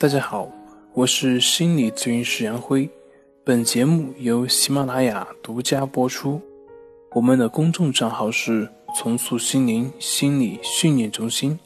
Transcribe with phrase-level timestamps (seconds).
[0.00, 0.50] 大家好，
[0.94, 2.88] 我是心理咨询师杨辉，
[3.44, 6.40] 本节目由喜马拉雅独家播出。
[7.10, 8.66] 我们的公众账号是
[8.96, 11.60] “重塑心灵心理训练中心”。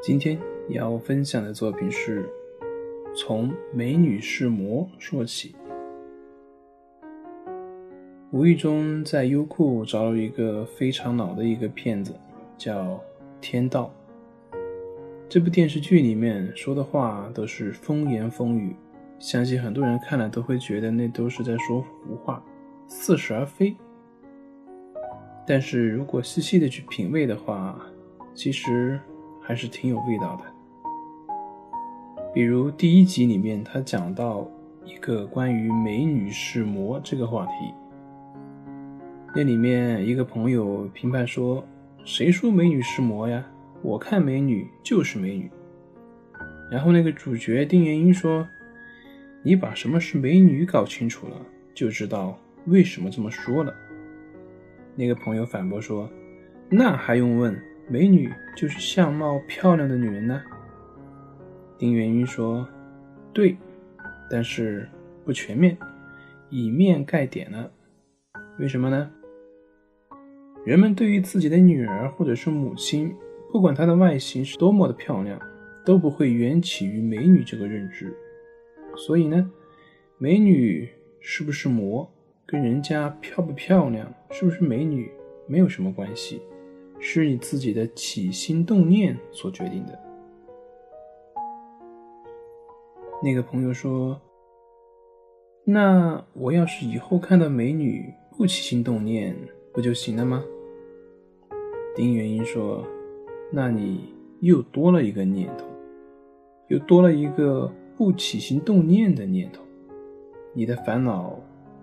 [0.00, 2.30] 今天要分享的作品是
[3.16, 5.56] 从美女是魔说起。
[8.30, 12.14] 无意中在优酷找了一个非常老的一个片子。
[12.60, 12.88] 叫
[13.40, 13.90] 《天道》
[15.30, 18.76] 这部电视剧里面说的话都是风言风语，
[19.18, 22.44] 相信很多人看了都会觉得那都是在说胡话，
[22.86, 23.74] 似是而非。
[25.46, 27.80] 但是如果细细的去品味的话，
[28.34, 29.00] 其实
[29.40, 31.34] 还是挺有味道的。
[32.34, 34.46] 比如第一集里面，他讲到
[34.84, 37.72] 一个关于美女是魔这个话题，
[39.34, 41.64] 那里面一个朋友评判说。
[42.04, 43.46] 谁说美女是魔呀？
[43.82, 45.50] 我看美女就是美女。
[46.70, 48.46] 然后那个主角丁元英说
[49.42, 51.36] ：“你把什么是美女搞清楚了，
[51.74, 53.74] 就知道为什么这么说了。”
[54.96, 56.10] 那个朋友反驳说
[56.68, 57.56] ：“那还用问？
[57.88, 60.42] 美女就是相貌漂亮的女人呢。”
[61.78, 62.68] 丁元英说
[63.32, 63.56] ：“对，
[64.30, 64.88] 但是
[65.24, 65.76] 不全面，
[66.50, 67.70] 以面盖点了。
[68.58, 69.10] 为什么呢？”
[70.64, 73.14] 人们对于自己的女儿或者是母亲，
[73.50, 75.40] 不管她的外形是多么的漂亮，
[75.86, 78.14] 都不会缘起于美女这个认知。
[78.94, 79.50] 所以呢，
[80.18, 80.86] 美女
[81.18, 82.06] 是不是魔，
[82.44, 85.10] 跟人家漂不漂亮，是不是美女
[85.46, 86.42] 没有什么关系，
[86.98, 89.98] 是你自己的起心动念所决定的。
[93.22, 94.20] 那个朋友说
[95.64, 99.34] ：“那我要是以后看到美女不起心动念。”
[99.72, 100.42] 不就行了吗？
[101.94, 102.84] 丁元英说
[103.52, 105.64] ：“那你又多了一个念头，
[106.68, 109.62] 又多了一个不起心动念的念头。
[110.52, 111.38] 你的烦恼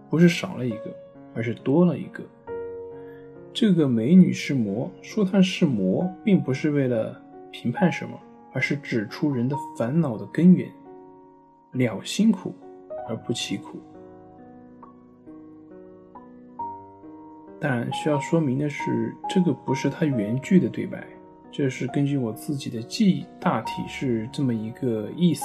[0.09, 0.93] 不是少了一个，
[1.33, 2.23] 而是多了一个。
[3.53, 8.19] 这个美女是魔，说她是魔，并不是为了评判什么，
[8.51, 10.69] 而是指出人的烦恼的根源。
[11.71, 12.53] 了心苦
[13.07, 13.79] 而不其苦。”
[17.59, 21.03] 但需要说明的是，这个不是他原句的对白，
[21.51, 25.43] 这是根据我自己的记忆，大体是这么一个意思。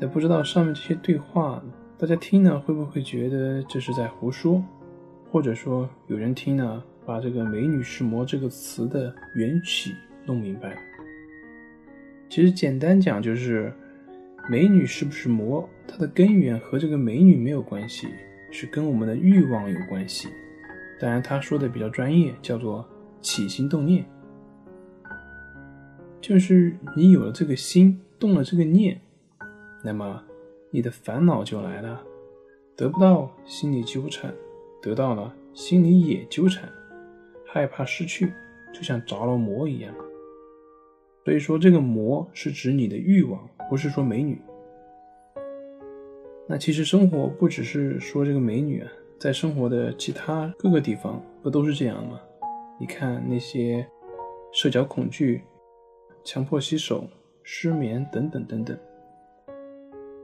[0.00, 1.62] 但不知道上面这些对话，
[1.96, 4.62] 大家听呢会不会觉得这是在胡说？
[5.30, 10.76] 或者说有人听呢把这个“美女是魔”这个词的缘起弄明白？
[12.28, 13.72] 其实简单讲就是，
[14.50, 18.08] 美女是不是魔，它的根源和这个美女没有关系，
[18.50, 20.28] 是跟我们的欲望有关系。
[21.00, 22.84] 当然，他说的比较专业，叫做
[23.20, 24.04] 起心动念，
[26.20, 29.00] 就是你有了这个心，动了这个念，
[29.84, 30.20] 那么
[30.70, 32.02] 你的烦恼就来了，
[32.76, 34.34] 得不到心里纠缠，
[34.82, 36.68] 得到了心里也纠缠，
[37.46, 38.32] 害怕失去，
[38.74, 39.94] 就像着了魔一样。
[41.24, 44.40] 所以说，这个魔是指你的欲望，不是说美女。
[46.48, 48.90] 那其实生活不只是说这个美女啊。
[49.18, 52.20] 在生活的其他各个地方，不都是这样吗？
[52.78, 53.84] 你看那些
[54.52, 55.42] 社交恐惧、
[56.22, 57.04] 强迫洗手、
[57.42, 58.78] 失眠等等等等，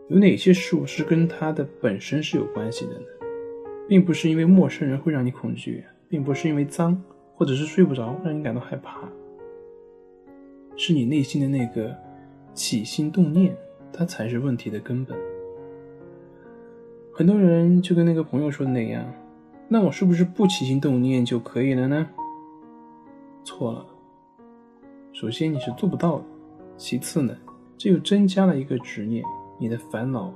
[0.09, 3.07] 有哪些事物是跟它的本身是有关系的呢？
[3.89, 7.03] 并不是因为陌生人会让你恐惧，并不是因为脏
[7.35, 9.09] 或者是睡不着让你感到害怕，
[10.77, 11.93] 是你内心的那个
[12.55, 13.57] 起心动念，
[13.93, 15.19] 它才是问题的根本。
[17.17, 19.05] 很多人就跟那个朋友说的那样，
[19.69, 22.05] 那我是不是不起心动念就可以了呢？
[23.45, 23.87] 错了。
[25.13, 26.25] 首先你是做不到的，
[26.77, 27.33] 其次呢，
[27.79, 29.23] 这又增加了一个执念，
[29.61, 30.35] 你的烦恼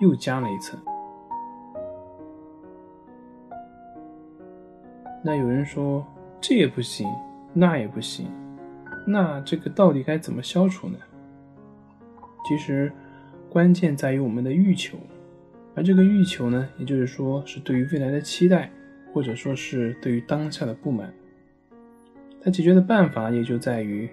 [0.00, 0.78] 又加了一层。
[5.24, 6.04] 那有人说
[6.42, 7.08] 这也不行，
[7.54, 8.26] 那也不行，
[9.06, 10.98] 那这个到底该怎么消除呢？
[12.46, 12.92] 其实
[13.48, 14.98] 关键在于我们的欲求。
[15.74, 18.70] 而这个欲求呢，也就是说是对于未来的期待，
[19.12, 21.12] 或者说是对于当下的不满。
[22.42, 24.08] 它解决的办法也就在于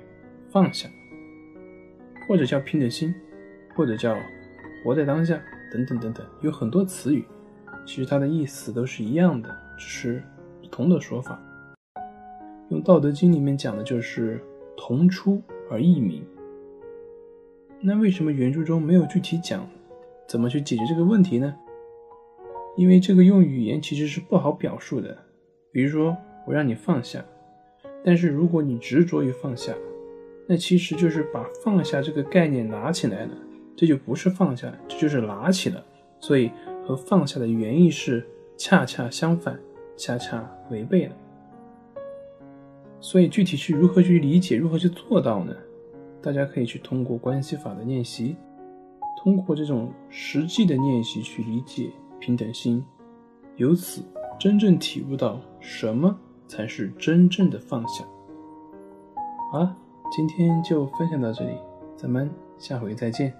[0.50, 0.88] 放下，
[2.28, 3.14] 或者叫拼着心，
[3.76, 4.16] 或者叫
[4.84, 5.42] 活在当下，
[5.72, 7.26] 等等等等，有很多词语，
[7.86, 10.24] 其实它的意思都是一样的，只是
[10.62, 11.42] 不同的说法。
[12.70, 14.40] 用《道德经》里面讲的就是
[14.78, 16.24] 同出而异名。
[17.82, 19.68] 那为什么原著中没有具体讲？
[20.30, 21.56] 怎么去解决这个问题呢？
[22.78, 25.18] 因为这个用语言其实是不好表述的。
[25.72, 26.16] 比如说，
[26.46, 27.26] 我让你放下，
[28.06, 29.74] 但是如果你执着于放下，
[30.48, 33.32] 那其实就是把放下这个概念拿起来了，
[33.76, 35.84] 这就不是放下，这就是拿起了。
[36.20, 36.52] 所以
[36.86, 38.24] 和放下的原意是
[38.56, 39.60] 恰恰相反，
[39.98, 41.16] 恰恰违背了。
[43.00, 45.56] 所以具体是如何去理解，如何去做到呢？
[46.22, 48.36] 大家可以去通过关系法的练习，
[49.22, 52.82] 通过这种实际的练习去理解平等心，
[53.58, 54.02] 由此
[54.40, 56.18] 真正体悟到什么
[56.48, 58.06] 才是真正的放下。
[59.52, 59.76] 好了，
[60.10, 61.58] 今天就分享到这里，
[61.98, 63.34] 咱们下回再见。